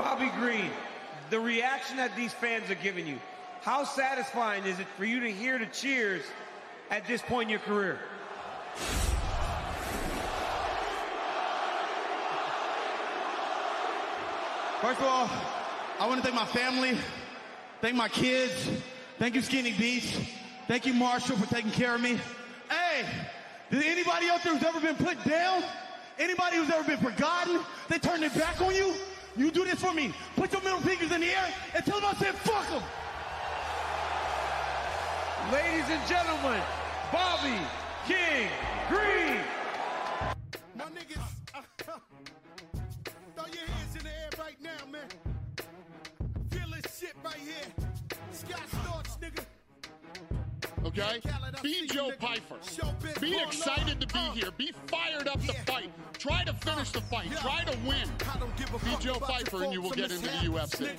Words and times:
Bobby 0.00 0.30
Green, 0.38 0.70
the 1.28 1.38
reaction 1.38 1.98
that 1.98 2.16
these 2.16 2.32
fans 2.32 2.70
are 2.70 2.74
giving 2.74 3.06
you, 3.06 3.18
how 3.60 3.84
satisfying 3.84 4.64
is 4.64 4.80
it 4.80 4.86
for 4.96 5.04
you 5.04 5.20
to 5.20 5.30
hear 5.30 5.58
the 5.58 5.66
cheers 5.66 6.22
at 6.90 7.06
this 7.06 7.20
point 7.20 7.48
in 7.48 7.50
your 7.50 7.58
career? 7.58 7.98
First 14.80 15.00
of 15.00 15.06
all, 15.06 15.30
I 15.98 16.06
want 16.08 16.22
to 16.22 16.22
thank 16.22 16.34
my 16.34 16.46
family, 16.46 16.96
thank 17.82 17.94
my 17.94 18.08
kids, 18.08 18.70
thank 19.18 19.34
you 19.34 19.42
Skinny 19.42 19.72
Beats, 19.72 20.18
thank 20.66 20.86
you 20.86 20.94
Marshall 20.94 21.36
for 21.36 21.54
taking 21.54 21.72
care 21.72 21.94
of 21.94 22.00
me. 22.00 22.18
Hey, 22.70 23.04
did 23.70 23.84
anybody 23.84 24.30
out 24.30 24.42
there 24.42 24.56
who's 24.56 24.66
ever 24.66 24.80
been 24.80 24.96
put 24.96 25.22
down? 25.24 25.62
Anybody 26.18 26.56
who's 26.56 26.70
ever 26.70 26.84
been 26.84 26.96
forgotten? 26.96 27.60
They 27.88 27.98
turned 27.98 28.22
their 28.22 28.30
back 28.30 28.62
on 28.62 28.74
you? 28.74 28.94
You 29.36 29.50
do 29.50 29.64
this 29.64 29.80
for 29.80 29.92
me. 29.92 30.12
Put 30.36 30.52
your 30.52 30.62
middle 30.62 30.80
fingers 30.80 31.12
in 31.12 31.20
the 31.20 31.28
air 31.28 31.54
and 31.74 31.84
tell 31.84 32.00
them 32.00 32.10
I 32.10 32.14
said 32.14 32.34
fuck 32.36 32.68
them. 32.68 32.82
Ladies 35.52 35.88
and 35.88 36.06
gentlemen, 36.08 36.60
Bobby 37.12 37.58
King 38.06 38.48
Green. 38.88 39.40
My 40.76 40.84
niggas, 40.86 41.22
uh, 41.54 41.62
throw 43.36 43.46
your 43.46 43.66
hands 43.66 43.96
in 43.96 44.02
the 44.04 44.10
air 44.10 44.30
right 44.38 44.60
now, 44.60 44.86
man. 44.90 45.08
Feel 46.50 46.70
this 46.70 46.98
shit 46.98 47.14
right 47.24 47.34
here. 47.34 47.72
Scott 48.32 48.60
Storch, 48.70 48.70
nigga. 48.70 48.79
Okay? 50.90 51.20
Be 51.62 51.86
Joe 51.86 52.10
Pyfer. 52.18 52.56
Be 53.20 53.36
excited 53.40 54.00
to 54.00 54.06
be 54.08 54.18
here. 54.40 54.50
Be 54.56 54.72
fired 54.86 55.28
up 55.28 55.40
to 55.42 55.52
fight. 55.64 55.90
Try 56.18 56.42
to 56.44 56.52
finish 56.52 56.90
the 56.90 57.00
fight. 57.02 57.30
Try 57.36 57.62
to 57.64 57.78
win. 57.86 58.08
Be 58.84 58.96
Joe 59.04 59.14
Pyfer 59.20 59.62
and 59.64 59.72
you 59.72 59.82
will 59.82 59.90
get 59.90 60.10
into 60.10 60.22
the 60.26 60.28
UFC. 60.50 60.96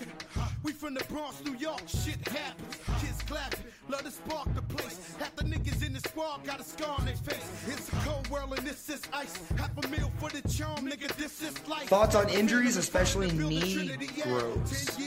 We 0.64 0.72
from 0.72 0.94
the 0.94 1.04
Bronx, 1.06 1.44
New 1.44 1.56
York, 1.56 1.82
shit 1.88 2.26
happens. 2.28 2.78
Kids 3.02 3.22
clapping, 3.28 3.66
love 3.90 4.04
to 4.04 4.12
spark 4.12 4.54
the 4.56 4.62
place. 4.62 5.16
Half 5.20 5.36
the 5.36 5.44
niggas 5.44 5.86
in 5.86 5.94
the 5.94 6.00
squad 6.00 6.44
got 6.46 6.60
a 6.60 6.64
scar 6.64 6.96
on 6.98 7.06
their 7.06 7.16
face. 7.16 7.46
It's 7.68 7.90
a 7.90 7.96
cold 8.08 8.28
world 8.30 8.54
and 8.58 8.66
this 8.66 8.90
is 8.90 9.02
ice. 9.14 9.36
Half 9.58 9.72
a 9.84 9.88
meal 9.90 10.12
for 10.20 10.30
the 10.30 10.42
charm, 10.48 10.88
nigga, 10.88 11.14
this 11.18 11.42
is 11.42 11.68
life. 11.68 11.88
Thoughts 11.90 12.16
on 12.16 12.30
injuries, 12.30 12.78
especially 12.78 13.32
knee 13.32 13.92
growths? 14.24 14.98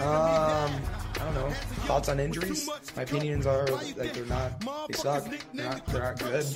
Um, 0.00 0.82
I 1.18 1.24
don't 1.24 1.34
know. 1.34 1.50
Thoughts 1.86 2.08
on 2.08 2.20
injuries? 2.20 2.68
My 2.94 3.02
opinions 3.02 3.46
are 3.46 3.66
like 3.68 4.12
they're 4.12 4.24
not. 4.26 4.60
They 4.88 4.94
suck. 4.94 5.24
They're 5.24 5.64
not. 5.64 5.86
They're 5.86 6.02
not 6.02 6.18
good. 6.18 6.46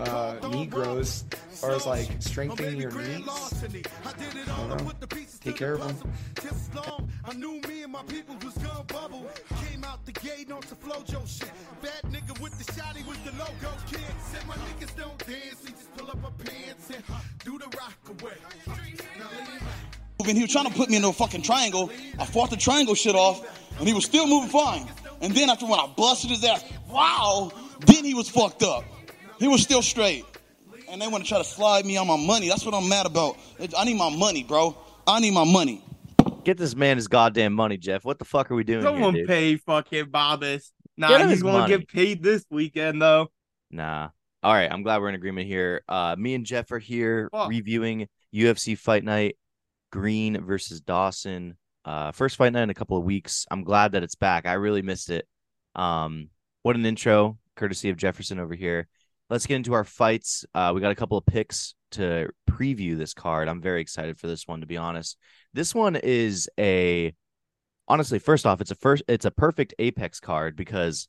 Uh, 0.00 0.48
knee 0.48 0.66
growths, 0.66 1.24
as 1.52 1.60
far 1.60 1.70
as 1.72 1.86
like 1.86 2.10
strengthening 2.20 2.80
your 2.80 2.90
knees. 2.92 3.28
I 3.28 4.68
don't 4.68 4.84
know. 4.84 4.92
Take 5.40 5.56
care 5.56 5.74
of 5.74 5.80
them. 5.80 6.12
I 7.24 7.34
knew 7.34 7.60
me 7.68 7.82
and 7.82 7.92
my 7.92 8.02
people 8.04 8.36
was 8.44 8.54
gonna 8.54 8.84
bubble. 8.84 9.26
Came 9.68 9.84
out 9.84 10.04
the 10.06 10.12
gate 10.12 10.50
on 10.50 10.62
some 10.62 10.78
flojo 10.78 11.26
shit. 11.26 11.50
Bad 11.82 12.02
nigga 12.10 12.40
with 12.40 12.56
the 12.58 12.72
shotty 12.72 13.06
was 13.06 13.18
the 13.18 13.32
logo 13.32 13.76
kid. 13.90 14.00
Said 14.32 14.46
my 14.46 14.54
niggas 14.54 14.96
don't 14.96 15.18
dance, 15.26 15.62
we 15.64 15.70
just 15.72 15.94
pull 15.96 16.08
up 16.10 16.24
our 16.24 16.30
pants 16.32 16.90
and 16.94 17.04
do 17.44 17.58
the 17.58 17.66
rock 17.76 17.96
away. 18.08 18.34
Now 19.18 19.24
lean. 20.24 20.36
He 20.36 20.42
was 20.42 20.50
trying 20.50 20.66
to 20.66 20.72
put 20.72 20.90
me 20.90 20.96
in 20.96 21.04
a 21.04 21.12
fucking 21.12 21.42
triangle. 21.42 21.90
I 22.18 22.24
fought 22.24 22.50
the 22.50 22.56
triangle 22.56 22.96
shit 22.96 23.14
off, 23.14 23.44
and 23.78 23.86
he 23.88 23.94
was 23.94 24.04
still 24.04 24.26
moving 24.26 24.50
fine. 24.50 24.86
And 25.20 25.34
then 25.34 25.48
after 25.50 25.66
when 25.66 25.78
I 25.80 25.86
busted 25.96 26.30
his 26.30 26.44
ass, 26.44 26.64
wow, 26.90 27.50
then 27.86 28.04
he 28.04 28.14
was 28.14 28.28
fucked 28.28 28.62
up. 28.62 28.84
He 29.38 29.48
was 29.48 29.62
still 29.62 29.82
straight. 29.82 30.24
And 30.88 31.00
they 31.02 31.08
want 31.08 31.24
to 31.24 31.28
try 31.28 31.38
to 31.38 31.44
slide 31.44 31.84
me 31.84 31.96
on 31.96 32.06
my 32.06 32.16
money. 32.16 32.48
That's 32.48 32.64
what 32.64 32.74
I'm 32.74 32.88
mad 32.88 33.06
about. 33.06 33.36
I 33.76 33.84
need 33.84 33.96
my 33.96 34.14
money, 34.14 34.44
bro. 34.44 34.76
I 35.06 35.20
need 35.20 35.32
my 35.32 35.44
money. 35.44 35.82
Get 36.44 36.58
this 36.58 36.76
man 36.76 36.96
his 36.96 37.08
goddamn 37.08 37.52
money, 37.54 37.76
Jeff. 37.76 38.04
What 38.04 38.18
the 38.18 38.24
fuck 38.24 38.50
are 38.50 38.54
we 38.54 38.62
doing 38.62 38.82
Someone 38.82 39.14
here, 39.14 39.22
dude? 39.24 39.28
pay 39.28 39.56
fucking 39.56 40.06
Bobbis. 40.06 40.70
Get 40.98 41.10
Nah, 41.10 41.18
him 41.18 41.28
he's 41.28 41.42
gonna 41.42 41.58
money. 41.60 41.76
get 41.76 41.88
paid 41.88 42.22
this 42.22 42.44
weekend 42.50 43.02
though. 43.02 43.28
Nah. 43.70 44.10
All 44.42 44.52
right, 44.54 44.70
I'm 44.70 44.82
glad 44.84 45.00
we're 45.00 45.08
in 45.08 45.14
agreement 45.16 45.48
here. 45.48 45.82
Uh, 45.88 46.14
me 46.16 46.34
and 46.34 46.46
Jeff 46.46 46.70
are 46.70 46.78
here 46.78 47.28
Fuck. 47.32 47.48
reviewing 47.50 48.06
UFC 48.32 48.78
Fight 48.78 49.02
Night, 49.02 49.36
Green 49.90 50.40
versus 50.44 50.80
Dawson. 50.80 51.56
Uh, 51.86 52.10
first 52.10 52.36
fight 52.36 52.52
night 52.52 52.64
in 52.64 52.70
a 52.70 52.74
couple 52.74 52.96
of 52.96 53.04
weeks. 53.04 53.46
I'm 53.50 53.62
glad 53.62 53.92
that 53.92 54.02
it's 54.02 54.16
back. 54.16 54.44
I 54.44 54.54
really 54.54 54.82
missed 54.82 55.08
it. 55.08 55.26
Um, 55.76 56.30
what 56.62 56.74
an 56.74 56.84
intro, 56.84 57.38
courtesy 57.54 57.90
of 57.90 57.96
Jefferson 57.96 58.40
over 58.40 58.54
here. 58.54 58.88
Let's 59.30 59.46
get 59.46 59.54
into 59.54 59.72
our 59.72 59.84
fights. 59.84 60.44
Uh, 60.52 60.72
we 60.74 60.80
got 60.80 60.90
a 60.90 60.96
couple 60.96 61.16
of 61.16 61.24
picks 61.24 61.74
to 61.92 62.28
preview 62.50 62.98
this 62.98 63.14
card. 63.14 63.48
I'm 63.48 63.62
very 63.62 63.80
excited 63.80 64.18
for 64.18 64.26
this 64.26 64.48
one, 64.48 64.60
to 64.60 64.66
be 64.66 64.76
honest. 64.76 65.16
This 65.54 65.74
one 65.74 65.94
is 65.94 66.50
a 66.58 67.14
honestly, 67.86 68.18
first 68.18 68.46
off, 68.46 68.60
it's 68.60 68.72
a 68.72 68.74
first 68.74 69.04
it's 69.06 69.24
a 69.24 69.30
perfect 69.30 69.74
apex 69.78 70.18
card 70.18 70.56
because 70.56 71.08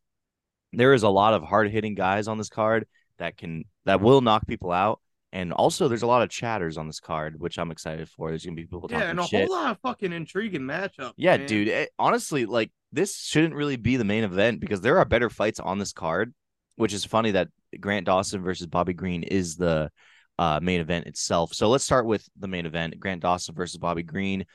there 0.73 0.93
is 0.93 1.03
a 1.03 1.09
lot 1.09 1.33
of 1.33 1.43
hard 1.43 1.71
hitting 1.71 1.95
guys 1.95 2.27
on 2.27 2.37
this 2.37 2.49
card 2.49 2.85
that 3.17 3.37
can 3.37 3.65
that 3.85 4.01
will 4.01 4.21
knock 4.21 4.47
people 4.47 4.71
out. 4.71 4.99
And 5.33 5.51
also 5.51 5.87
there's 5.87 6.03
a 6.03 6.07
lot 6.07 6.21
of 6.21 6.29
chatters 6.29 6.77
on 6.77 6.87
this 6.87 6.99
card, 6.99 7.39
which 7.39 7.59
I'm 7.59 7.71
excited 7.71 8.09
for. 8.09 8.29
There's 8.29 8.45
gonna 8.45 8.55
be 8.55 8.63
people 8.63 8.81
talking 8.81 8.99
Yeah, 8.99 9.09
and 9.09 9.19
a 9.19 9.25
shit. 9.27 9.47
whole 9.47 9.55
lot 9.57 9.71
of 9.71 9.79
fucking 9.81 10.13
intriguing 10.13 10.61
matchup. 10.61 11.13
Yeah, 11.17 11.37
man. 11.37 11.47
dude. 11.47 11.67
It, 11.67 11.89
honestly, 11.99 12.45
like 12.45 12.71
this 12.91 13.17
shouldn't 13.19 13.53
really 13.53 13.75
be 13.75 13.97
the 13.97 14.05
main 14.05 14.23
event 14.23 14.61
because 14.61 14.81
there 14.81 14.97
are 14.99 15.05
better 15.05 15.29
fights 15.29 15.59
on 15.59 15.79
this 15.79 15.91
card, 15.93 16.33
which 16.77 16.93
is 16.93 17.03
funny 17.03 17.31
that 17.31 17.49
Grant 17.79 18.05
Dawson 18.05 18.41
versus 18.41 18.67
Bobby 18.67 18.93
Green 18.93 19.23
is 19.23 19.57
the 19.57 19.91
uh, 20.39 20.59
main 20.61 20.79
event 20.79 21.07
itself. 21.07 21.53
So 21.53 21.69
let's 21.69 21.83
start 21.83 22.05
with 22.05 22.27
the 22.39 22.47
main 22.47 22.65
event: 22.65 22.99
Grant 22.99 23.21
Dawson 23.21 23.53
versus 23.53 23.77
Bobby 23.77 24.03
Green. 24.03 24.45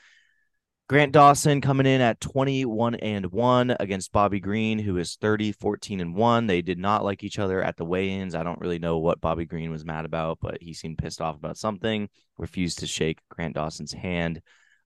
Grant 0.89 1.13
Dawson 1.13 1.61
coming 1.61 1.85
in 1.85 2.01
at 2.01 2.19
21 2.19 2.95
and 2.95 3.27
1 3.27 3.77
against 3.79 4.11
Bobby 4.11 4.41
Green, 4.41 4.77
who 4.77 4.97
is 4.97 5.15
30, 5.15 5.53
14 5.53 6.01
and 6.01 6.13
1. 6.13 6.47
They 6.47 6.61
did 6.61 6.77
not 6.77 7.05
like 7.05 7.23
each 7.23 7.39
other 7.39 7.63
at 7.63 7.77
the 7.77 7.85
weigh 7.85 8.09
ins. 8.09 8.35
I 8.35 8.43
don't 8.43 8.59
really 8.59 8.79
know 8.79 8.97
what 8.97 9.21
Bobby 9.21 9.45
Green 9.45 9.71
was 9.71 9.85
mad 9.85 10.03
about, 10.03 10.39
but 10.41 10.61
he 10.61 10.73
seemed 10.73 10.97
pissed 10.97 11.21
off 11.21 11.37
about 11.37 11.57
something, 11.57 12.09
refused 12.37 12.79
to 12.79 12.87
shake 12.87 13.19
Grant 13.29 13.55
Dawson's 13.55 13.93
hand. 13.93 14.41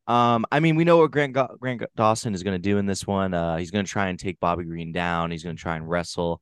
Um, 0.06 0.46
I 0.52 0.59
mean, 0.59 0.75
we 0.75 0.86
know 0.86 1.00
what 1.00 1.12
Grant, 1.12 1.36
Grant 1.59 1.84
Dawson 1.96 2.36
is 2.36 2.44
going 2.44 2.56
to 2.56 2.59
do 2.59 2.78
in 2.78 2.86
this 2.86 3.06
one. 3.06 3.34
Uh, 3.34 3.57
he's 3.57 3.72
going 3.72 3.84
to 3.84 3.91
try 3.91 4.07
and 4.07 4.19
take 4.19 4.40
Bobby 4.40 4.63
Green 4.63 4.91
down. 4.91 5.31
He's 5.31 5.44
going 5.44 5.56
to 5.56 5.62
try 5.62 5.75
and 5.75 5.90
wrestle. 5.90 6.41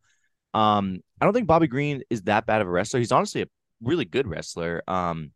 Um, 0.53 0.99
I 1.19 1.25
don't 1.25 1.33
think 1.33 1.47
Bobby 1.47 1.67
Green 1.67 2.03
is 2.09 2.23
that 2.23 2.45
bad 2.45 2.61
of 2.61 2.67
a 2.67 2.71
wrestler. 2.71 2.99
He's 2.99 3.11
honestly 3.11 3.41
a 3.41 3.47
really 3.81 4.05
good 4.05 4.27
wrestler. 4.27 4.83
Um, 4.88 5.31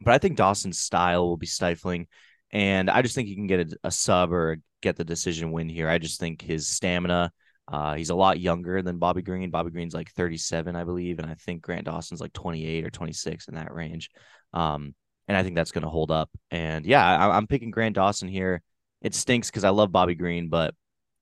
but 0.00 0.14
I 0.14 0.18
think 0.18 0.36
Dawson's 0.36 0.78
style 0.78 1.26
will 1.26 1.36
be 1.36 1.46
stifling, 1.46 2.06
and 2.52 2.90
I 2.90 3.02
just 3.02 3.14
think 3.14 3.28
he 3.28 3.34
can 3.34 3.46
get 3.46 3.60
a, 3.72 3.76
a 3.84 3.90
sub 3.90 4.32
or 4.32 4.58
get 4.82 4.96
the 4.96 5.04
decision 5.04 5.52
win 5.52 5.68
here. 5.68 5.88
I 5.88 5.98
just 5.98 6.20
think 6.20 6.42
his 6.42 6.66
stamina. 6.68 7.32
Uh, 7.70 7.94
he's 7.94 8.10
a 8.10 8.14
lot 8.14 8.40
younger 8.40 8.82
than 8.82 8.98
Bobby 8.98 9.22
Green. 9.22 9.50
Bobby 9.50 9.70
Green's 9.70 9.94
like 9.94 10.10
37, 10.12 10.74
I 10.74 10.84
believe, 10.84 11.18
and 11.20 11.30
I 11.30 11.34
think 11.34 11.62
Grant 11.62 11.84
Dawson's 11.84 12.20
like 12.20 12.32
28 12.32 12.84
or 12.84 12.90
26 12.90 13.48
in 13.48 13.54
that 13.54 13.72
range. 13.72 14.10
Um, 14.52 14.94
and 15.28 15.36
I 15.36 15.42
think 15.44 15.54
that's 15.54 15.70
going 15.70 15.84
to 15.84 15.88
hold 15.88 16.10
up. 16.10 16.28
And 16.50 16.84
yeah, 16.84 17.06
I, 17.06 17.36
I'm 17.36 17.46
picking 17.46 17.70
Grant 17.70 17.94
Dawson 17.94 18.28
here. 18.28 18.62
It 19.00 19.14
stinks 19.14 19.48
because 19.48 19.64
I 19.64 19.70
love 19.70 19.92
Bobby 19.92 20.16
Green, 20.16 20.48
but 20.48 20.74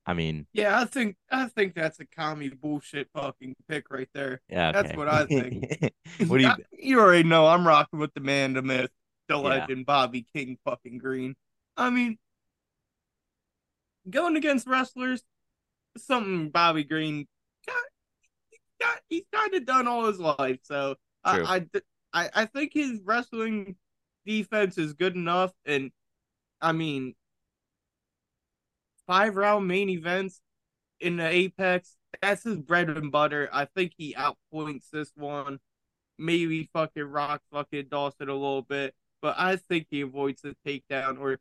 I 0.07 0.15
mean, 0.15 0.47
Yeah, 0.53 0.81
I 0.81 0.87
think 0.87 1.17
I 1.31 1.47
think 1.47 1.75
that's 1.75 2.01
a 2.01 2.07
commie 2.07 2.49
bullshit 2.49 3.09
fucking 3.15 3.55
pick 3.69 3.91
right 3.91 4.09
there. 4.15 4.41
yeah, 4.49 4.73
That's 4.73 4.97
what 4.97 5.09
I 5.09 5.27
think. 5.27 5.93
what 6.27 6.39
do 6.39 6.43
you? 6.45 6.49
I- 6.49 6.57
you 6.73 6.99
already 6.99 7.29
know 7.29 7.47
I'm 7.47 7.67
rocking 7.67 8.01
with 8.01 8.13
the 8.15 8.21
man, 8.21 8.55
the 8.55 8.63
myth, 8.63 8.91
the 9.31 9.37
Yeah. 9.37 9.49
legend, 9.61 9.87
Bobby 9.87 10.27
King 10.35 10.59
fucking 10.65 10.99
Green. 10.99 11.35
I 11.77 11.91
mean, 11.91 12.19
going 14.09 14.37
against 14.37 14.67
wrestlers, 14.67 15.23
something 15.97 16.51
Bobby 16.51 16.85
Green 16.85 17.27
got, 17.67 17.77
got 18.81 19.01
he's 19.09 19.25
kind 19.33 19.55
of 19.55 19.65
done 19.67 19.87
all 19.89 20.07
his 20.07 20.19
life. 20.21 20.59
So 20.63 20.97
True. 21.27 21.45
I, 21.45 21.67
I 21.75 21.81
I 22.13 22.31
I 22.35 22.45
think 22.47 22.73
his 22.75 23.01
wrestling 23.05 23.77
defense 24.27 24.79
is 24.79 24.93
good 24.95 25.15
enough, 25.17 25.53
and 25.65 25.91
I 26.61 26.73
mean, 26.73 27.15
five 29.07 29.37
round 29.37 29.67
main 29.67 29.89
events 29.89 30.41
in 31.01 31.17
the 31.17 31.27
Apex. 31.29 31.97
That's 32.21 32.43
his 32.43 32.57
bread 32.59 32.91
and 32.91 33.13
butter. 33.13 33.49
I 33.53 33.67
think 33.67 33.93
he 33.97 34.15
outpoints 34.15 34.91
this 34.93 35.13
one. 35.15 35.61
Maybe 36.19 36.69
fucking 36.75 37.05
rock 37.05 37.41
fucking 37.53 37.87
Dawson 37.89 38.29
a 38.29 38.35
little 38.35 38.63
bit, 38.63 38.95
but 39.23 39.37
I 39.39 39.57
think 39.57 39.87
he 39.91 40.01
avoids 40.01 40.43
the 40.43 40.57
takedown 40.67 41.19
or 41.21 41.39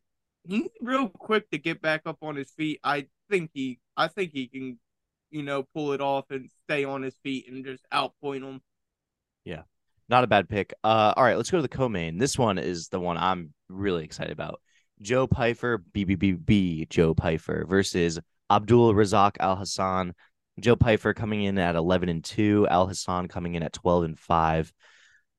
he's 0.47 0.69
real 0.81 1.09
quick 1.09 1.49
to 1.51 1.57
get 1.57 1.81
back 1.81 2.01
up 2.05 2.17
on 2.21 2.35
his 2.35 2.51
feet. 2.51 2.79
I 2.83 3.07
think 3.29 3.51
he 3.53 3.79
I 3.97 4.07
think 4.07 4.31
he 4.33 4.47
can, 4.47 4.79
you 5.31 5.43
know, 5.43 5.63
pull 5.73 5.93
it 5.93 6.01
off 6.01 6.25
and 6.29 6.49
stay 6.65 6.83
on 6.83 7.01
his 7.01 7.15
feet 7.23 7.47
and 7.49 7.65
just 7.65 7.85
outpoint 7.91 8.43
him. 8.43 8.61
Yeah. 9.43 9.63
Not 10.07 10.23
a 10.23 10.27
bad 10.27 10.49
pick. 10.49 10.73
Uh, 10.83 11.13
all 11.15 11.23
right, 11.23 11.37
let's 11.37 11.51
go 11.51 11.59
to 11.59 11.61
the 11.61 11.67
co-main. 11.67 12.17
This 12.17 12.37
one 12.37 12.57
is 12.57 12.87
the 12.87 12.99
one 12.99 13.17
I'm 13.17 13.53
really 13.67 14.03
excited 14.03 14.31
about. 14.31 14.59
Joe 15.01 15.27
Pyfer, 15.27 15.83
BBBB 15.93 16.89
Joe 16.89 17.13
Pyfer 17.13 17.65
versus 17.67 18.19
Abdul 18.49 18.93
Razak 18.93 19.37
Alhassan. 19.37 20.13
Joe 20.59 20.75
Pyfer 20.75 21.13
coming 21.13 21.43
in 21.43 21.57
at 21.57 21.75
11 21.75 22.09
and 22.09 22.23
2, 22.23 22.67
Alhassan 22.69 23.29
coming 23.29 23.55
in 23.55 23.63
at 23.63 23.71
12 23.71 24.03
and 24.03 24.19
5. 24.19 24.73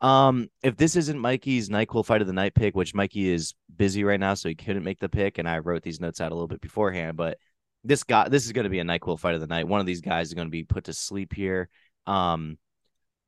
Um, 0.00 0.48
if 0.62 0.76
this 0.76 0.96
isn't 0.96 1.18
Mikey's 1.18 1.68
NyQuil 1.68 2.06
fight 2.06 2.22
of 2.22 2.26
the 2.26 2.32
night 2.32 2.54
pick, 2.54 2.74
which 2.74 2.94
Mikey 2.94 3.30
is 3.30 3.54
busy 3.74 4.02
right 4.02 4.20
now, 4.20 4.34
so 4.34 4.48
he 4.48 4.54
couldn't 4.54 4.84
make 4.84 4.98
the 4.98 5.08
pick. 5.08 5.38
And 5.38 5.48
I 5.48 5.58
wrote 5.58 5.82
these 5.82 6.00
notes 6.00 6.20
out 6.20 6.32
a 6.32 6.34
little 6.34 6.48
bit 6.48 6.60
beforehand, 6.60 7.16
but 7.16 7.38
this 7.84 8.02
guy, 8.02 8.28
this 8.28 8.46
is 8.46 8.52
going 8.52 8.64
to 8.64 8.70
be 8.70 8.80
a 8.80 8.84
Nyquil 8.84 9.18
fight 9.18 9.34
of 9.34 9.40
the 9.40 9.46
night. 9.46 9.68
One 9.68 9.80
of 9.80 9.86
these 9.86 10.00
guys 10.00 10.28
is 10.28 10.34
going 10.34 10.48
to 10.48 10.52
be 10.52 10.64
put 10.64 10.84
to 10.84 10.92
sleep 10.92 11.32
here. 11.32 11.68
Um, 12.06 12.58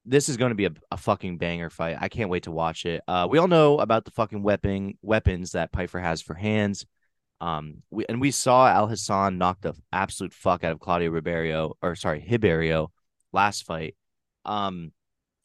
this 0.04 0.28
is 0.28 0.36
going 0.36 0.50
to 0.50 0.56
be 0.56 0.66
a, 0.66 0.72
a 0.90 0.96
fucking 0.96 1.38
banger 1.38 1.70
fight. 1.70 1.96
I 2.00 2.08
can't 2.08 2.30
wait 2.30 2.44
to 2.44 2.50
watch 2.50 2.86
it. 2.86 3.02
Uh, 3.06 3.28
we 3.30 3.38
all 3.38 3.48
know 3.48 3.78
about 3.78 4.04
the 4.04 4.10
fucking 4.10 4.42
weapon 4.42 4.98
weapons 5.02 5.52
that 5.52 5.72
Pyfer 5.72 6.00
has 6.00 6.20
for 6.20 6.34
hands. 6.34 6.86
Um, 7.40 7.82
we 7.90 8.06
and 8.08 8.20
we 8.20 8.30
saw 8.30 8.68
Alhassan 8.68 9.36
knock 9.36 9.60
the 9.60 9.74
absolute 9.92 10.32
fuck 10.32 10.64
out 10.64 10.72
of 10.72 10.80
Claudio 10.80 11.10
Ribeiro 11.10 11.74
or 11.82 11.96
sorry 11.96 12.24
Ribeiro 12.28 12.92
last 13.32 13.64
fight. 13.64 13.96
Um, 14.44 14.92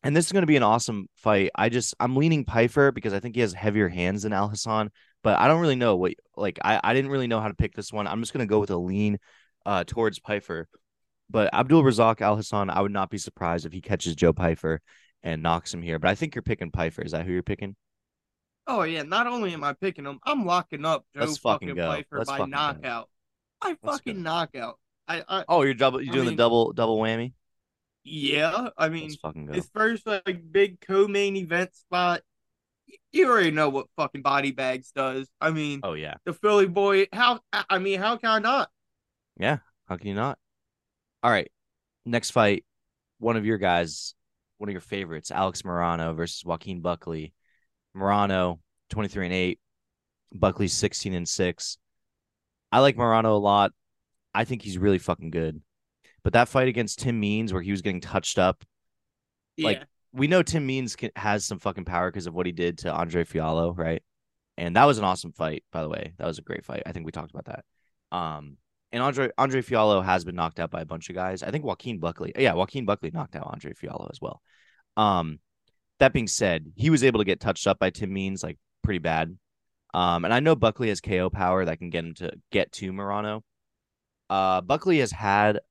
and 0.04 0.16
this 0.16 0.26
is 0.28 0.32
going 0.32 0.44
to 0.44 0.48
be 0.48 0.56
an 0.56 0.64
awesome 0.64 1.08
fight. 1.16 1.52
I 1.56 1.70
just 1.70 1.96
I'm 2.00 2.16
leaning 2.16 2.46
Pyfer 2.46 2.92
because 2.92 3.14
I 3.14 3.20
think 3.20 3.36
he 3.36 3.42
has 3.42 3.54
heavier 3.54 3.90
hands 3.90 4.24
than 4.24 4.32
Alhassan, 4.34 4.90
but 5.24 5.40
I 5.40 5.48
don't 5.48 5.62
really 5.62 5.76
know 5.76 5.96
what 5.96 6.14
like 6.36 6.60
I 6.64 6.80
I 6.84 6.94
didn't 6.94 7.12
really 7.12 7.28
know 7.28 7.40
how 7.42 7.48
to 7.48 7.54
pick 7.56 7.74
this 7.76 7.92
one. 7.92 8.08
I'm 8.08 8.22
just 8.22 8.34
going 8.34 8.46
to 8.48 8.50
go 8.50 8.60
with 8.60 8.70
a 8.72 8.78
lean 8.78 9.18
uh 9.66 9.84
towards 9.86 10.20
Pyfer. 10.20 10.68
But 11.30 11.54
Abdul 11.54 11.84
Razak 11.84 12.18
Alhassan, 12.22 12.70
I 12.70 12.80
would 12.82 12.92
not 12.94 13.10
be 13.10 13.18
surprised 13.18 13.66
if 13.66 13.74
he 13.74 13.82
catches 13.82 14.16
Joe 14.16 14.32
Pyfer 14.32 14.80
and 15.24 15.44
knocks 15.44 15.74
him 15.74 15.82
here. 15.82 16.00
But 16.00 16.10
I 16.10 16.16
think 16.16 16.36
you're 16.36 16.42
picking 16.42 16.72
Pyfer. 16.72 17.02
Is 17.02 17.12
that 17.12 17.26
who 17.26 17.34
you're 17.34 17.44
picking? 17.44 17.76
Oh 18.66 18.84
yeah, 18.84 19.04
not 19.04 19.28
only 19.28 19.54
am 19.54 19.64
I 19.64 19.74
picking 19.74 20.06
him, 20.06 20.20
I'm 20.24 20.46
locking 20.46 20.86
up 20.86 21.06
Joe 21.14 21.22
Let's 21.22 21.38
fucking, 21.38 21.70
fucking 21.70 21.82
go. 21.84 21.90
Let's 22.12 22.30
by 22.30 22.38
fucking 22.38 22.52
go. 22.52 22.58
knockout. 22.58 23.10
I 23.62 23.70
Let's 23.70 23.80
fucking 23.84 24.22
knockout. 24.24 24.80
I, 25.08 25.24
I 25.28 25.44
Oh, 25.50 25.64
you're 25.64 25.74
double. 25.74 26.02
You're 26.02 26.12
I 26.12 26.16
doing 26.16 26.28
mean- 26.28 26.36
the 26.38 26.44
double 26.44 26.74
double 26.74 26.98
whammy. 27.00 27.34
Yeah. 28.10 28.70
I 28.78 28.90
mean, 28.90 29.04
Let's 29.10 29.16
fucking 29.18 29.46
go. 29.48 29.54
his 29.54 29.70
first 29.74 30.08
like 30.08 30.42
big 30.52 30.80
co-main 30.82 31.36
event 31.36 31.76
spot. 31.76 32.22
You 33.12 33.30
already 33.30 33.52
know 33.52 33.70
what 33.70 33.88
fucking 33.98 34.22
body 34.22 34.52
bags 34.52 34.92
does. 34.92 35.28
I 35.42 35.52
mean, 35.52 35.82
Oh 35.84 35.94
yeah, 35.94 36.16
the 36.26 36.34
Philly 36.34 36.68
boy. 36.68 37.08
How? 37.12 37.40
I 37.52 37.66
I 37.70 37.78
mean, 37.80 38.00
how 38.00 38.16
can 38.18 38.30
I 38.30 38.40
not? 38.40 38.70
yeah. 39.40 39.58
How 39.88 39.98
can 39.98 40.08
you 40.08 40.14
not? 40.16 40.38
All 41.24 41.32
right, 41.32 41.50
next 42.06 42.32
fight. 42.32 42.64
One 43.20 43.36
of 43.38 43.46
your 43.46 43.58
guys, 43.58 44.14
one 44.58 44.70
of 44.70 44.74
your 44.74 44.82
favorites, 44.82 45.32
Alex 45.32 45.64
Morono 45.64 46.16
versus 46.16 46.44
Joaquin 46.46 46.82
Buckley. 46.82 47.34
Morono, 47.96 48.60
twenty 48.90 49.10
three 49.10 49.26
and 49.26 49.34
eight. 49.34 49.60
Buckley 50.34 50.68
sixteen 50.68 51.14
and 51.14 51.28
six. 51.28 51.78
I 52.72 52.80
like 52.80 52.96
Morono 52.98 53.26
a 53.32 53.40
lot. 53.40 53.72
I 54.34 54.46
think 54.46 54.62
he's 54.62 54.78
really 54.78 55.00
fucking 55.00 55.32
good. 55.32 55.62
But 56.28 56.34
that 56.34 56.50
fight 56.50 56.68
against 56.68 57.00
Tim 57.00 57.18
Means, 57.22 57.54
where 57.54 57.62
he 57.62 57.72
was 57.72 57.82
getting 57.82 58.02
touched 58.02 58.38
up, 58.38 58.66
Like, 59.64 59.88
we 60.12 60.28
know 60.28 60.44
Tim 60.44 60.66
Means 60.66 60.98
can, 60.98 61.10
has 61.16 61.46
some 61.46 61.58
fucking 61.58 61.86
power 61.86 62.12
because 62.12 62.28
of 62.28 62.34
what 62.34 62.46
he 62.46 62.52
did 62.52 62.80
to 62.80 62.92
Andre 62.92 63.24
Fialho, 63.24 63.78
right? 63.78 64.04
And 64.58 64.76
that 64.76 64.84
was 64.84 64.98
an 64.98 65.06
awesome 65.06 65.32
fight, 65.32 65.64
by 65.72 65.84
the 65.84 65.88
way. 65.88 66.12
That 66.18 66.28
was 66.28 66.38
a 66.38 66.42
great 66.42 66.66
fight. 66.66 66.84
I 66.86 66.92
think 66.92 67.06
we 67.06 67.14
talked 67.14 67.32
about 67.32 67.46
that. 67.46 67.64
Um, 68.12 68.58
and 68.92 69.02
Andre 69.02 69.30
Andre 69.38 69.62
Fialho 69.62 70.04
has 70.04 70.26
been 70.26 70.36
knocked 70.36 70.60
out 70.60 70.70
by 70.70 70.82
a 70.82 70.86
bunch 70.86 71.08
of 71.08 71.16
guys. 71.16 71.44
I 71.44 71.52
think 71.52 71.64
Joaquin 71.64 71.98
Buckley, 71.98 72.34
yeah, 72.38 72.56
Joaquin 72.56 72.84
Buckley 72.84 73.10
knocked 73.14 73.38
out 73.38 73.48
Andre 73.50 73.72
Fialho 73.72 74.10
as 74.12 74.20
well. 74.20 74.42
Um, 74.98 75.40
that 76.00 76.12
being 76.12 76.28
said, 76.28 76.74
he 76.76 76.90
was 76.90 77.06
able 77.06 77.20
to 77.20 77.26
get 77.26 77.40
touched 77.40 77.68
up 77.68 77.80
by 77.80 77.90
Tim 77.90 78.12
Means 78.12 78.44
like 78.44 78.58
pretty 78.84 79.00
bad. 79.00 79.38
Um, 79.94 80.26
and 80.26 80.34
I 80.34 80.42
know 80.42 80.58
Buckley 80.58 80.90
has 80.90 81.00
KO 81.00 81.30
power 81.30 81.64
that 81.64 81.80
can 81.80 81.90
get 81.90 82.04
him 82.04 82.16
to 82.16 82.34
get 82.52 82.74
to 82.74 82.92
Morono. 82.92 83.44
Uh, 84.30 84.60
Buckley 84.60 85.00
has 85.00 85.12
had 85.14 85.62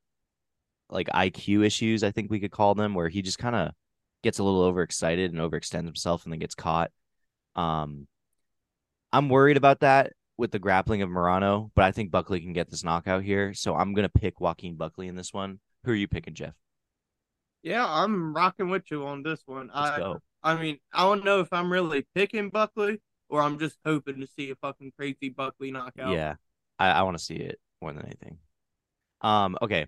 like 0.90 1.08
IQ 1.08 1.64
issues, 1.64 2.02
I 2.02 2.10
think 2.10 2.30
we 2.30 2.40
could 2.40 2.50
call 2.50 2.74
them, 2.74 2.94
where 2.94 3.08
he 3.08 3.22
just 3.22 3.38
kind 3.38 3.56
of 3.56 3.72
gets 4.22 4.38
a 4.38 4.44
little 4.44 4.62
overexcited 4.62 5.32
and 5.32 5.40
overextends 5.40 5.84
himself 5.84 6.24
and 6.24 6.32
then 6.32 6.40
gets 6.40 6.54
caught. 6.54 6.90
Um, 7.54 8.06
I'm 9.12 9.28
worried 9.28 9.56
about 9.56 9.80
that 9.80 10.12
with 10.36 10.50
the 10.50 10.58
grappling 10.58 11.02
of 11.02 11.08
Morono, 11.08 11.70
but 11.74 11.84
I 11.84 11.92
think 11.92 12.10
Buckley 12.10 12.40
can 12.40 12.52
get 12.52 12.70
this 12.70 12.84
knockout 12.84 13.22
here. 13.22 13.54
So 13.54 13.74
I'm 13.74 13.94
gonna 13.94 14.08
pick 14.08 14.40
Joaquin 14.40 14.76
Buckley 14.76 15.08
in 15.08 15.14
this 15.14 15.32
one. 15.32 15.60
Who 15.84 15.92
are 15.92 15.94
you 15.96 16.08
picking, 16.08 16.34
Jeff? 16.34 16.54
Yeah, 17.62 17.86
I'm 17.86 18.34
rocking 18.34 18.68
with 18.68 18.90
you 18.90 19.06
on 19.06 19.22
this 19.22 19.42
one. 19.46 19.70
Let's 19.74 19.90
I, 19.90 19.98
go. 19.98 20.20
I 20.42 20.60
mean, 20.60 20.78
I 20.92 21.02
don't 21.02 21.24
know 21.24 21.40
if 21.40 21.48
I'm 21.52 21.72
really 21.72 22.06
picking 22.14 22.50
Buckley 22.50 23.00
or 23.28 23.42
I'm 23.42 23.58
just 23.58 23.78
hoping 23.84 24.20
to 24.20 24.26
see 24.26 24.50
a 24.50 24.56
fucking 24.56 24.92
crazy 24.96 25.30
Buckley 25.30 25.70
knockout. 25.70 26.12
Yeah, 26.12 26.34
I, 26.78 26.90
I 26.90 27.02
want 27.02 27.18
to 27.18 27.24
see 27.24 27.36
it 27.36 27.58
more 27.82 27.92
than 27.92 28.04
anything. 28.04 28.38
Um, 29.20 29.56
okay, 29.60 29.86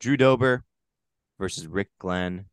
Drew 0.00 0.16
Dober 0.16 0.64
versus 1.38 1.66
Rick 1.66 1.88
Glenn. 1.98 2.46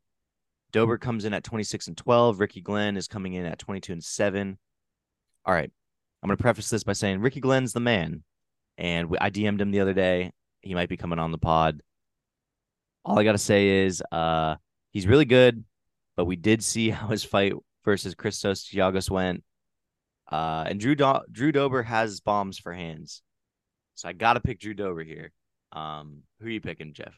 Dober 0.72 0.98
comes 0.98 1.26
in 1.26 1.34
at 1.34 1.44
26 1.44 1.88
and 1.88 1.98
12. 1.98 2.40
Ricky 2.40 2.62
Glenn 2.62 2.98
is 2.98 3.08
coming 3.08 3.34
in 3.34 3.46
at 3.46 3.60
22 3.60 3.94
and 3.94 4.04
7. 4.04 4.58
All 5.46 5.54
right. 5.54 5.72
I'm 6.22 6.28
going 6.28 6.38
to 6.38 6.42
preface 6.42 6.70
this 6.70 6.84
by 6.84 6.94
saying 6.94 7.20
Ricky 7.20 7.42
Glenn's 7.42 7.74
the 7.74 7.80
man. 7.80 8.24
And 8.78 9.10
we, 9.10 9.18
I 9.20 9.30
DM'd 9.30 9.62
him 9.62 9.72
the 9.72 9.82
other 9.82 9.94
day. 9.94 10.32
He 10.62 10.74
might 10.74 10.90
be 10.90 10.98
coming 10.98 11.20
on 11.20 11.32
the 11.32 11.38
pod. 11.38 11.82
All 13.06 13.20
I 13.20 13.24
got 13.24 13.34
to 13.34 13.38
say 13.38 13.86
is 13.86 14.02
uh, 14.12 14.56
he's 14.92 15.06
really 15.06 15.26
good, 15.26 15.64
but 16.16 16.26
we 16.26 16.36
did 16.36 16.64
see 16.64 16.90
how 16.92 17.08
his 17.08 17.24
fight 17.24 17.54
versus 17.86 18.16
Christos 18.16 18.68
Giagos 18.68 19.12
went. 19.12 19.44
Uh, 20.32 20.64
and 20.68 20.80
Drew 20.80 20.96
Do- 20.96 21.26
Drew 21.32 21.52
Dober 21.52 21.84
has 21.84 22.22
bombs 22.22 22.58
for 22.58 22.74
hands. 22.74 23.22
So 23.96 24.10
I 24.10 24.14
got 24.14 24.34
to 24.34 24.40
pick 24.40 24.60
Drew 24.60 24.74
Dober 24.74 25.04
here. 25.04 25.32
Um, 25.72 26.24
who 26.40 26.48
are 26.48 26.52
you 26.52 26.62
picking, 26.62 26.94
Jeff? 26.94 27.14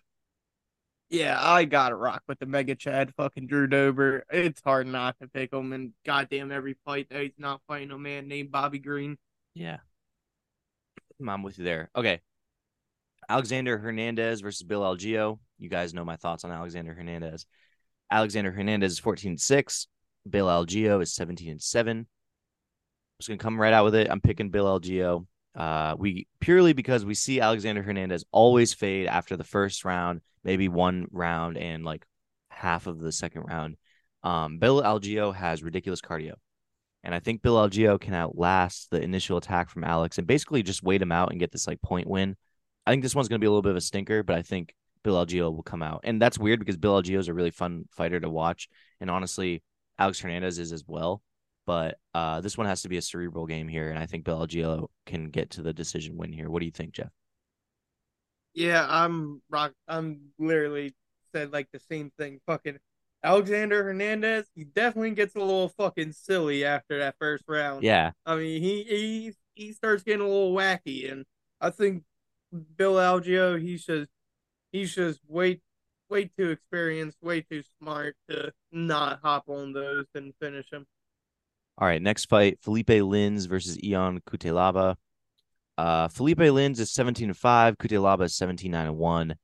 Yeah, 1.10 1.38
I 1.40 1.66
gotta 1.66 1.96
rock 1.96 2.24
with 2.28 2.40
the 2.40 2.46
Mega 2.46 2.75
Chad 2.75 3.13
fucking 3.16 3.48
Drew 3.48 3.68
Dober. 3.68 4.25
It's 4.30 4.62
hard 4.62 4.88
not 4.88 5.19
to 5.22 5.28
pick 5.28 5.54
him, 5.54 5.72
and 5.72 5.94
goddamn 6.06 6.52
every 6.52 6.75
fight 6.84 7.10
that 7.10 7.22
he's 7.22 7.31
not 7.38 7.62
fighting 7.68 7.92
a 7.92 7.98
man 7.98 8.28
named 8.28 8.52
Bobby 8.52 8.80
Green. 8.80 9.18
Yeah. 9.54 9.78
I'm 11.25 11.44
with 11.44 11.57
you 11.60 11.63
there. 11.63 11.90
Okay. 11.96 12.22
Alexander 13.30 13.78
Hernandez 13.78 14.42
versus 14.42 14.63
Bill 14.63 14.81
Algeo. 14.81 15.40
You 15.57 15.69
guys 15.69 15.94
know 15.94 16.06
my 16.06 16.16
thoughts 16.16 16.44
on 16.44 16.52
Alexander 16.52 16.94
Hernandez. 16.94 17.46
Alexander 18.12 18.51
Hernandez 18.51 18.94
is 18.94 19.00
14 19.00 19.31
and 19.31 19.42
6. 19.42 19.88
Bill 20.30 20.48
Algeo 20.48 21.01
is 21.01 21.13
17 21.13 21.50
and 21.50 21.62
7. 21.62 22.00
I'm 22.00 22.08
just 23.19 23.30
gonna 23.30 23.38
come 23.38 23.60
right 23.60 23.74
out 23.74 23.86
with 23.86 23.96
it. 23.96 24.10
I'm 24.10 24.22
picking 24.22 24.50
Bill 24.50 24.66
Algeo. 24.66 25.25
Uh, 25.56 25.96
we 25.98 26.28
purely 26.40 26.74
because 26.74 27.06
we 27.06 27.13
see 27.13 27.40
Alexander 27.40 27.81
Hernandez 27.81 28.25
always 28.31 28.74
fade 28.74 29.07
after 29.07 29.38
the 29.38 29.44
first 29.44 29.86
round, 29.86 30.22
maybe 30.44 30.68
one 30.68 31.07
round 31.12 31.57
and 31.57 31.86
like 31.86 32.06
half 32.50 32.88
of 32.88 33.00
the 33.00 33.12
second 33.12 33.44
round. 33.44 33.78
Um, 34.24 34.57
Bill 34.57 34.81
Algeo 34.81 35.34
has 35.34 35.63
ridiculous 35.63 36.02
cardio. 36.02 36.34
And 37.04 37.13
I 37.13 37.19
think 37.19 37.44
Bill 37.44 37.56
Algeo 37.56 38.02
can 38.02 38.16
outlast 38.16 38.90
the 38.90 39.00
initial 39.00 39.38
attack 39.38 39.69
from 39.69 39.84
Alex 39.84 40.18
and 40.18 40.25
basically 40.25 40.63
just 40.63 40.82
wait 40.82 41.01
him 41.01 41.12
out 41.12 41.30
and 41.30 41.39
get 41.39 41.51
this 41.51 41.68
like 41.68 41.82
point 41.82 42.08
win. 42.08 42.36
I 42.86 42.91
think 42.91 43.03
this 43.03 43.15
one's 43.15 43.27
going 43.27 43.39
to 43.39 43.44
be 43.44 43.48
a 43.48 43.51
little 43.51 43.62
bit 43.62 43.72
of 43.72 43.77
a 43.77 43.82
stinker, 43.82 44.24
but 44.24 44.36
I 44.36 44.41
think 44.41 44.74
Bill 45.03 45.24
Algeo 45.24 45.56
will 45.56 45.63
come 45.63 45.84
out. 45.84 46.01
And 46.03 46.20
that's 46.20 46.39
weird 46.39 46.60
because 46.60 46.77
Bill 46.77 47.01
Algeo 47.01 47.20
is 47.20 47.27
a 47.27 47.34
really 47.34 47.51
fun 47.51 47.86
fighter 47.91 48.20
to 48.20 48.30
watch. 48.30 48.68
And 49.00 49.12
honestly, 49.12 49.62
Alex 50.00 50.20
Hernandez 50.20 50.58
is 50.58 50.74
as 50.74 50.84
well. 50.88 51.22
But 51.65 51.98
uh, 52.13 52.41
this 52.41 52.57
one 52.57 52.67
has 52.67 52.81
to 52.84 52.89
be 52.89 52.98
a 52.98 53.01
cerebral 53.01 53.45
game 53.45 53.67
here. 53.67 53.89
And 53.89 53.98
I 53.98 54.05
think 54.05 54.24
Bill 54.24 54.45
Algeo 54.45 54.88
can 55.05 55.29
get 55.29 55.50
to 55.51 55.62
the 55.62 55.74
decision 55.74 56.17
win 56.17 56.31
here. 56.31 56.50
What 56.50 56.60
do 56.60 56.65
you 56.65 56.72
think, 56.72 56.93
Jeff? 56.93 57.12
Yeah, 58.53 58.86
I'm 58.88 59.41
rock. 59.50 59.74
I'm 59.88 60.31
literally 60.39 60.95
said 61.34 61.51
like 61.51 61.67
the 61.74 61.79
same 61.79 62.12
thing. 62.17 62.39
Fucking 62.45 62.77
Alexander 63.24 63.84
Hernandez, 63.84 64.45
he 64.55 64.63
definitely 64.63 65.12
gets 65.12 65.36
a 65.36 65.39
little 65.39 65.69
fucking 65.69 66.13
silly 66.13 66.63
after 66.63 67.00
that 67.00 67.15
first 67.19 67.43
round. 67.48 67.84
Yeah. 67.84 68.12
I 68.25 68.36
mean, 68.36 68.62
he 68.62 68.84
he 68.84 69.34
he 69.55 69.74
starts 69.74 70.03
getting 70.03 70.22
a 70.22 70.27
little 70.27 70.53
wacky, 70.53 71.12
and 71.12 71.25
I 71.60 71.72
think 71.72 72.03
Bill 72.77 72.95
Algeo, 72.95 73.60
he's 73.60 73.86
just 73.86 74.10
he's 74.72 74.93
just 74.95 75.19
way 75.27 75.60
way 76.10 76.29
too 76.38 76.51
experienced, 76.51 77.17
way 77.22 77.41
too 77.41 77.63
smart 77.79 78.15
to 78.29 78.51
not 78.72 79.19
hop 79.24 79.45
on 79.48 79.74
those 79.74 80.05
and 80.13 80.34
finish 80.39 80.72
him. 80.72 80.86
All 81.77 81.88
right, 81.88 82.01
next 82.01 82.25
fight: 82.25 82.60
Felipe 82.62 82.88
Lins 82.88 83.48
versus 83.48 83.77
Ion 83.84 84.22
Cutelaba. 84.22 84.96
Uh, 85.77 86.08
Felipe 86.08 86.39
Lins 86.39 86.79
is 86.79 86.91
seventeen 86.91 87.29
and 87.29 87.38
five. 87.38 87.77
Cutelaba 87.77 88.24
is 88.24 88.36
17 88.36 88.72
9 88.72 88.88
and 88.88 88.98
one. 88.98 89.36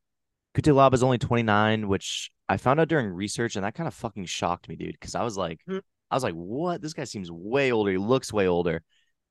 Cutelaba 0.56 0.94
is 0.94 1.04
only 1.04 1.18
twenty 1.18 1.44
nine, 1.44 1.88
which 1.88 2.32
I 2.50 2.58
found 2.58 2.80
out 2.80 2.88
during 2.88 3.08
research, 3.10 3.56
and 3.56 3.66
that 3.66 3.76
kind 3.76 3.88
of 3.88 3.94
fucking 3.94 4.26
shocked 4.26 4.70
me, 4.70 4.76
dude. 4.76 4.94
Because 4.94 5.16
I 5.16 5.24
was 5.24 5.38
like, 5.38 5.60
Hmm. 5.68 5.80
I 6.10 6.16
was 6.16 6.24
like, 6.24 6.34
what? 6.34 6.82
This 6.82 6.94
guy 6.94 7.06
seems 7.06 7.32
way 7.32 7.72
older. 7.72 7.92
He 7.92 7.98
looks 7.98 8.34
way 8.34 8.48
older. 8.48 8.84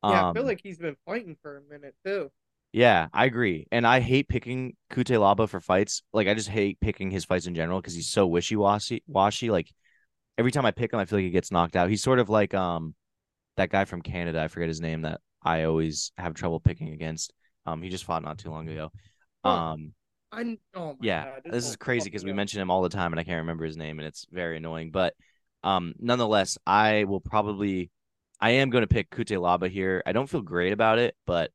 Yeah, 0.02 0.10
I 0.10 0.28
Um, 0.28 0.34
feel 0.34 0.44
like 0.44 0.60
he's 0.62 0.78
been 0.78 0.96
fighting 1.06 1.36
for 1.42 1.58
a 1.58 1.62
minute 1.62 1.94
too. 2.04 2.30
Yeah, 2.72 3.08
I 3.12 3.24
agree. 3.24 3.66
And 3.72 3.86
I 3.86 4.00
hate 4.00 4.28
picking 4.28 4.76
Cutelaba 4.92 5.48
for 5.48 5.60
fights. 5.60 6.02
Like 6.12 6.28
I 6.28 6.34
just 6.34 6.48
hate 6.48 6.78
picking 6.80 7.10
his 7.10 7.24
fights 7.24 7.46
in 7.46 7.54
general 7.54 7.80
because 7.80 7.94
he's 7.94 8.08
so 8.08 8.26
wishy 8.26 8.56
washy 8.56 9.02
washy. 9.06 9.50
Like 9.50 9.70
every 10.38 10.52
time 10.52 10.66
I 10.66 10.70
pick 10.70 10.92
him, 10.92 10.98
I 10.98 11.04
feel 11.04 11.18
like 11.18 11.24
he 11.24 11.30
gets 11.30 11.50
knocked 11.52 11.76
out. 11.76 11.90
He's 11.90 12.02
sort 12.02 12.18
of 12.18 12.28
like 12.28 12.54
um 12.54 12.94
that 13.56 13.70
guy 13.70 13.84
from 13.84 14.02
Canada, 14.02 14.42
I 14.42 14.48
forget 14.48 14.68
his 14.68 14.80
name 14.80 15.02
that 15.02 15.20
I 15.42 15.64
always 15.64 16.12
have 16.16 16.34
trouble 16.34 16.60
picking 16.60 16.92
against. 16.92 17.32
Um 17.66 17.82
he 17.82 17.88
just 17.88 18.04
fought 18.04 18.22
not 18.22 18.38
too 18.38 18.50
long 18.50 18.68
ago. 18.68 18.90
Um 19.44 19.92
I 20.32 20.58
oh 20.74 20.96
yeah, 21.00 21.24
God, 21.24 21.52
this 21.52 21.68
is 21.68 21.76
crazy 21.76 22.08
because 22.08 22.24
we 22.24 22.32
mention 22.32 22.60
him 22.60 22.70
all 22.70 22.82
the 22.82 22.88
time 22.88 23.12
and 23.12 23.20
I 23.20 23.24
can't 23.24 23.38
remember 23.42 23.64
his 23.64 23.76
name 23.76 23.98
and 23.98 24.06
it's 24.06 24.26
very 24.30 24.56
annoying. 24.56 24.90
But 24.90 25.14
um 25.64 25.94
nonetheless, 25.98 26.56
I 26.66 27.04
will 27.04 27.20
probably 27.20 27.90
I 28.40 28.52
am 28.52 28.70
going 28.70 28.82
to 28.82 28.88
pick 28.88 29.10
Cutelaba 29.10 29.68
here. 29.68 30.02
I 30.06 30.12
don't 30.12 30.28
feel 30.28 30.40
great 30.40 30.72
about 30.72 30.98
it, 30.98 31.14
but 31.26 31.50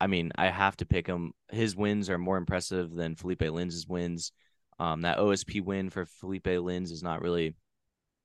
I 0.00 0.06
mean, 0.06 0.30
I 0.36 0.46
have 0.46 0.76
to 0.76 0.86
pick 0.86 1.06
him. 1.06 1.32
His 1.50 1.74
wins 1.74 2.08
are 2.08 2.18
more 2.18 2.36
impressive 2.36 2.92
than 2.92 3.16
Felipe 3.16 3.40
Lins' 3.40 3.88
wins. 3.88 4.32
Um, 4.78 5.02
that 5.02 5.18
OSP 5.18 5.64
win 5.64 5.90
for 5.90 6.06
Felipe 6.06 6.46
Lins 6.46 6.92
is 6.92 7.02
not 7.02 7.20
really, 7.20 7.56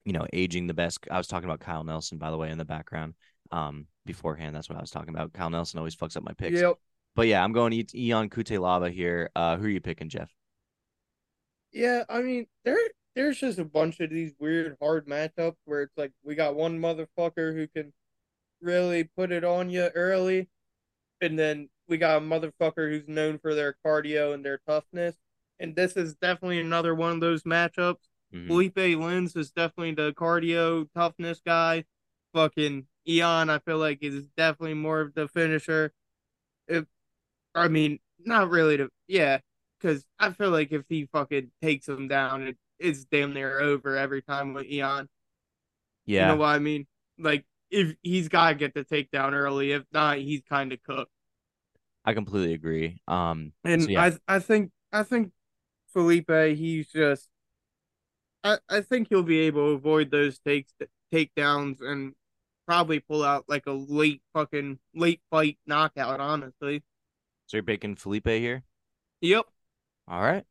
you 0.06 0.14
know, 0.14 0.26
aging 0.34 0.68
the 0.68 0.74
best. 0.74 1.00
I 1.10 1.18
was 1.18 1.28
talking 1.28 1.50
about 1.50 1.60
Kyle 1.60 1.84
Nelson, 1.84 2.18
by 2.18 2.32
the 2.32 2.38
way, 2.38 2.50
in 2.50 2.58
the 2.58 2.66
background. 2.66 3.14
Um, 3.52 3.88
beforehand, 4.06 4.56
that's 4.56 4.70
what 4.70 4.78
I 4.78 4.82
was 4.82 4.92
talking 4.92 5.14
about. 5.14 5.34
Kyle 5.34 5.50
Nelson 5.50 5.78
always 5.78 5.96
fucks 5.96 6.18
up 6.18 6.24
my 6.24 6.34
picks. 6.34 6.60
Yep. 6.60 6.76
But 7.16 7.28
yeah, 7.28 7.44
I'm 7.44 7.54
going 7.54 7.74
eat 7.74 7.92
Ion 7.96 8.30
Cutelaba 8.30 8.92
here. 8.92 9.30
Uh, 9.36 9.58
who 9.58 9.66
are 9.66 9.70
you 9.70 9.82
picking, 9.82 10.10
Jeff? 10.10 10.32
Yeah, 11.72 12.04
I 12.10 12.22
mean, 12.22 12.48
there 12.66 12.78
there's 13.16 13.40
just 13.40 13.60
a 13.60 13.66
bunch 13.66 14.00
of 14.00 14.10
these 14.10 14.34
weird 14.40 14.76
hard 14.82 15.08
matchups 15.08 15.56
where 15.66 15.84
it's 15.84 15.98
like 15.98 16.12
we 16.24 16.36
got 16.36 16.56
one 16.56 16.80
motherfucker 16.80 17.54
who 17.54 17.68
can 17.68 17.94
really 18.62 19.04
put 19.04 19.32
it 19.32 19.44
on 19.44 19.70
you 19.70 19.90
early, 19.94 20.50
and 21.22 21.38
then 21.38 21.70
we 21.88 21.98
got 21.98 22.18
a 22.18 22.22
motherfucker 22.22 22.90
who's 22.90 23.08
known 23.08 23.38
for 23.38 23.54
their 23.54 23.76
cardio 23.86 24.34
and 24.34 24.44
their 24.44 24.60
toughness. 24.68 25.16
And 25.60 25.76
this 25.76 25.96
is 25.96 26.16
definitely 26.16 26.60
another 26.60 26.96
one 26.96 27.12
of 27.12 27.20
those 27.20 27.44
matchups. 27.44 27.98
Mm-hmm. 28.34 28.48
Felipe 28.48 28.76
Lins 28.76 29.38
is 29.38 29.52
definitely 29.52 29.94
the 29.94 30.14
cardio 30.14 30.88
toughness 30.96 31.42
guy. 31.46 31.86
Fucking 32.34 32.88
Ion, 33.08 33.50
I 33.50 33.60
feel 33.60 33.78
like 33.78 34.00
is 34.02 34.28
definitely 34.36 34.74
more 34.74 35.02
of 35.02 35.14
the 35.14 35.28
finisher. 35.28 35.94
If 36.68 36.86
I 37.54 37.68
mean, 37.68 38.00
not 38.20 38.50
really 38.50 38.78
to 38.78 38.90
yeah, 39.08 39.40
because 39.80 40.06
I 40.18 40.32
feel 40.32 40.50
like 40.50 40.72
if 40.72 40.84
he 40.90 41.08
fucking 41.12 41.52
takes 41.62 41.88
him 41.88 42.08
down, 42.08 42.44
it, 42.44 42.58
it's 42.80 43.06
damn 43.06 43.34
near 43.34 43.60
over 43.60 43.96
every 43.98 44.24
time 44.24 44.54
with 44.54 44.66
Ion. 44.66 45.10
Yeah, 46.06 46.22
you 46.22 46.28
know 46.34 46.42
what 46.42 46.48
I 46.48 46.60
mean? 46.60 46.88
Like 47.20 47.46
if 47.70 47.96
he's 48.02 48.30
got 48.30 48.50
to 48.50 48.56
get 48.56 48.74
the 48.74 48.84
takedown 48.84 49.34
early, 49.34 49.74
if 49.74 49.84
not, 49.92 50.18
he's 50.18 50.42
kind 50.50 50.74
of 50.74 50.82
cooked. 50.82 51.12
I 52.04 52.14
completely 52.14 52.54
agree. 52.54 53.00
Um, 53.08 53.54
and 53.64 53.84
so 53.84 53.90
yeah. 53.90 54.04
I 54.28 54.36
I 54.36 54.40
think 54.40 54.72
I 54.92 55.04
think 55.04 55.32
Felipe, 55.94 56.32
he's 56.32 56.88
just. 56.88 57.30
I, 58.44 58.58
I 58.70 58.82
think 58.82 59.08
he'll 59.10 59.24
be 59.24 59.40
able 59.42 59.70
to 59.70 59.76
avoid 59.76 60.12
those 60.12 60.40
takes 60.40 60.74
takedowns 61.14 61.82
and 61.82 62.14
probably 62.68 63.00
pull 63.00 63.24
out 63.24 63.46
like 63.48 63.66
a 63.68 63.72
late 63.72 64.22
fucking 64.34 64.80
late 64.94 65.22
fight 65.30 65.58
knockout. 65.66 66.20
Honestly. 66.20 66.84
So 67.48 67.58
you're 67.58 67.64
picking 67.64 67.96
Felipe 67.96 68.28
here? 68.28 68.64
Yep. 69.22 69.46
All 70.08 70.22
right. 70.22 70.44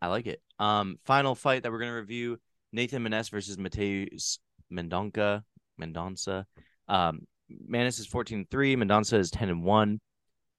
I 0.00 0.08
like 0.08 0.26
it. 0.26 0.40
Um, 0.58 0.98
final 1.04 1.34
fight 1.34 1.62
that 1.62 1.72
we're 1.72 1.80
gonna 1.80 1.94
review: 1.94 2.38
Nathan 2.72 3.02
Maness 3.02 3.30
versus 3.30 3.58
Mateus 3.58 4.38
Mendonca. 4.72 5.42
Mendonça. 5.80 6.44
Um, 6.88 7.20
Maness 7.50 7.98
is 7.98 8.06
14 8.06 8.46
3. 8.50 8.76
Mendonça 8.76 9.18
is 9.18 9.30
10 9.30 9.48
and 9.48 9.64
1. 9.64 10.00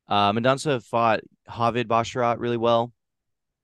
Uh, 0.07 0.31
Mendonça 0.33 0.83
fought 0.83 1.21
Javid 1.47 1.85
Basharat 1.85 2.39
really 2.39 2.57
well. 2.57 2.91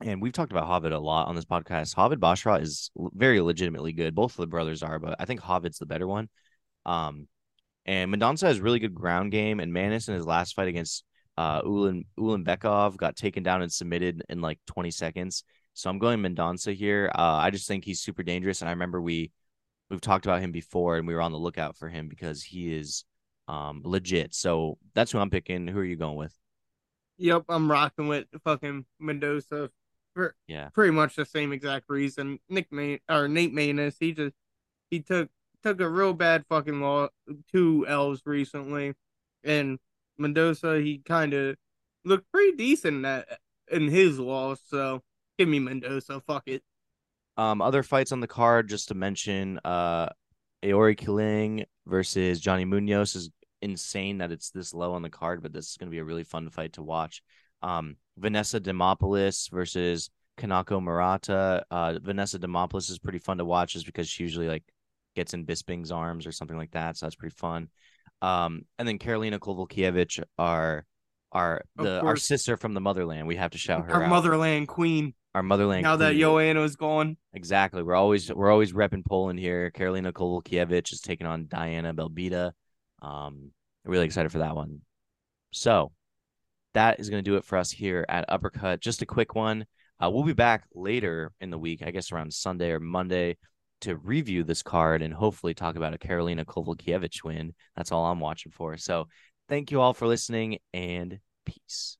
And 0.01 0.21
we've 0.21 0.33
talked 0.33 0.51
about 0.51 0.67
Javid 0.67 0.91
a 0.91 0.99
lot 0.99 1.27
on 1.27 1.35
this 1.35 1.45
podcast. 1.45 1.95
Javid 1.95 2.17
Basharat 2.17 2.61
is 2.61 2.91
very 2.95 3.39
legitimately 3.39 3.93
good. 3.93 4.13
Both 4.13 4.33
of 4.33 4.37
the 4.37 4.47
brothers 4.47 4.83
are, 4.83 4.99
but 4.99 5.15
I 5.19 5.25
think 5.25 5.41
Javid's 5.41 5.77
the 5.77 5.85
better 5.85 6.07
one. 6.07 6.29
Um, 6.85 7.27
and 7.85 8.13
Mendonça 8.13 8.47
has 8.47 8.59
really 8.59 8.79
good 8.79 8.93
ground 8.93 9.31
game. 9.31 9.59
And 9.59 9.71
Maness 9.71 10.09
in 10.09 10.15
his 10.15 10.25
last 10.25 10.55
fight 10.55 10.67
against 10.67 11.05
uh, 11.37 11.61
Ulan 11.63 12.05
Ulanbekov 12.17 12.97
got 12.97 13.15
taken 13.15 13.43
down 13.43 13.61
and 13.61 13.71
submitted 13.71 14.23
in 14.29 14.41
like 14.41 14.59
20 14.67 14.91
seconds. 14.91 15.43
So 15.73 15.89
I'm 15.89 15.99
going 15.99 16.21
Mendonça 16.21 16.73
here. 16.73 17.11
Uh, 17.13 17.39
I 17.41 17.49
just 17.49 17.67
think 17.67 17.83
he's 17.83 18.01
super 18.01 18.23
dangerous, 18.23 18.61
and 18.61 18.69
I 18.69 18.71
remember 18.71 19.01
we 19.01 19.31
we've 19.89 20.01
talked 20.01 20.25
about 20.25 20.41
him 20.41 20.51
before, 20.51 20.97
and 20.97 21.05
we 21.05 21.13
were 21.13 21.21
on 21.21 21.33
the 21.33 21.37
lookout 21.37 21.77
for 21.77 21.89
him 21.89 22.07
because 22.07 22.41
he 22.41 22.73
is 22.73 23.03
um 23.47 23.81
legit. 23.83 24.33
So 24.33 24.77
that's 24.93 25.11
who 25.11 25.19
I'm 25.19 25.29
picking. 25.29 25.67
Who 25.67 25.79
are 25.79 25.85
you 25.85 25.97
going 25.97 26.15
with? 26.15 26.33
Yep, 27.17 27.43
I'm 27.49 27.69
rocking 27.69 28.07
with 28.07 28.25
fucking 28.43 28.85
Mendoza 28.99 29.69
for 30.15 30.35
yeah, 30.47 30.69
pretty 30.69 30.91
much 30.91 31.15
the 31.15 31.25
same 31.25 31.51
exact 31.51 31.85
reason. 31.89 32.39
Nick 32.49 32.71
May 32.71 32.99
or 33.09 33.27
Nate 33.27 33.53
Maness, 33.53 33.97
he 33.99 34.13
just 34.13 34.35
he 34.89 35.01
took 35.01 35.29
took 35.63 35.79
a 35.81 35.89
real 35.89 36.13
bad 36.13 36.45
fucking 36.47 36.81
law 36.81 37.09
two 37.51 37.85
L's 37.87 38.21
recently, 38.25 38.93
and 39.43 39.77
Mendoza, 40.17 40.79
he 40.79 40.99
kind 40.99 41.33
of 41.33 41.57
looked 42.05 42.31
pretty 42.31 42.55
decent 42.55 43.05
at, 43.05 43.39
in 43.71 43.89
his 43.89 44.17
loss. 44.17 44.61
So 44.67 45.01
give 45.37 45.49
me 45.49 45.59
Mendoza. 45.59 46.21
Fuck 46.25 46.43
it. 46.47 46.63
Um, 47.37 47.61
other 47.61 47.83
fights 47.83 48.11
on 48.13 48.21
the 48.21 48.27
card, 48.27 48.69
just 48.69 48.87
to 48.87 48.95
mention, 48.95 49.59
uh, 49.65 50.07
Aoriqileng 50.63 51.65
versus 51.85 52.39
Johnny 52.39 52.63
Munoz 52.63 53.15
is 53.15 53.29
insane 53.61 54.19
that 54.19 54.31
it's 54.31 54.51
this 54.51 54.73
low 54.73 54.93
on 54.93 55.01
the 55.01 55.09
card, 55.09 55.43
but 55.43 55.51
this 55.51 55.69
is 55.69 55.77
going 55.77 55.87
to 55.87 55.91
be 55.91 55.99
a 55.99 56.03
really 56.05 56.23
fun 56.23 56.49
fight 56.49 56.73
to 56.73 56.81
watch. 56.81 57.21
Um, 57.61 57.97
Vanessa 58.17 58.59
Demopoulos 58.59 59.49
versus 59.51 60.09
Kanako 60.37 60.81
Murata. 60.81 61.63
Uh, 61.69 61.99
Vanessa 62.01 62.39
Demopoulos 62.39 62.89
is 62.89 62.99
pretty 62.99 63.19
fun 63.19 63.37
to 63.37 63.45
watch 63.45 63.73
just 63.73 63.85
because 63.85 64.07
she 64.07 64.23
usually 64.23 64.47
like 64.47 64.63
gets 65.15 65.33
in 65.33 65.45
Bisping's 65.45 65.91
arms 65.91 66.27
or 66.27 66.31
something 66.31 66.57
like 66.57 66.71
that. 66.71 66.97
So 66.97 67.05
that's 67.05 67.15
pretty 67.15 67.35
fun. 67.35 67.69
Um, 68.21 68.65
and 68.77 68.87
then 68.87 68.99
Karolina 68.99 69.39
Kowalkiewicz, 69.39 70.23
our 70.37 70.85
our 71.31 71.65
the 71.75 72.01
our 72.01 72.15
sister 72.15 72.55
from 72.57 72.73
the 72.73 72.81
motherland. 72.81 73.27
We 73.27 73.35
have 73.35 73.51
to 73.51 73.57
shout 73.57 73.85
her 73.85 73.93
our 73.93 74.03
out. 74.03 74.09
motherland 74.09 74.67
queen. 74.67 75.13
Our 75.33 75.43
motherland. 75.43 75.83
Queen. 75.83 75.91
Now 75.91 75.97
queen. 75.97 76.13
that 76.13 76.19
Joanna 76.19 76.63
is 76.63 76.75
gone. 76.75 77.17
Exactly. 77.33 77.83
We're 77.83 77.95
always 77.95 78.31
we're 78.33 78.51
always 78.51 78.71
repping 78.71 79.05
Poland 79.05 79.39
here. 79.39 79.71
Karolina 79.71 80.11
Kowalkiewicz 80.13 80.93
is 80.93 81.01
taking 81.01 81.27
on 81.27 81.47
Diana 81.47 81.93
Belbita. 81.93 82.51
Um, 83.01 83.51
really 83.83 84.05
excited 84.05 84.31
for 84.31 84.39
that 84.39 84.55
one. 84.55 84.81
So 85.51 85.91
that 86.75 86.99
is 86.99 87.09
going 87.09 87.23
to 87.23 87.29
do 87.29 87.37
it 87.37 87.43
for 87.43 87.57
us 87.57 87.71
here 87.71 88.05
at 88.07 88.25
Uppercut. 88.29 88.79
Just 88.79 89.01
a 89.01 89.05
quick 89.05 89.35
one. 89.35 89.65
Uh, 90.01 90.09
we'll 90.09 90.23
be 90.23 90.33
back 90.33 90.65
later 90.73 91.31
in 91.41 91.49
the 91.49 91.57
week, 91.57 91.81
I 91.83 91.91
guess 91.91 92.11
around 92.11 92.33
Sunday 92.33 92.71
or 92.71 92.79
Monday, 92.79 93.37
to 93.81 93.95
review 93.95 94.43
this 94.43 94.61
card 94.61 95.01
and 95.01 95.13
hopefully 95.13 95.53
talk 95.53 95.75
about 95.75 95.93
a 95.93 95.97
Karolina 95.97 96.45
Kowalkiewicz 96.45 97.23
win. 97.23 97.53
That's 97.75 97.91
all 97.91 98.05
I'm 98.05 98.19
watching 98.19 98.51
for. 98.51 98.77
So 98.77 99.07
thank 99.49 99.71
you 99.71 99.81
all 99.81 99.93
for 99.93 100.07
listening 100.07 100.59
and 100.73 101.19
peace. 101.45 101.97